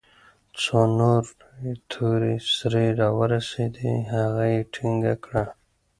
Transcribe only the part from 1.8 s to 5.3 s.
تور سرې راورسېدې هغه يې ټينګه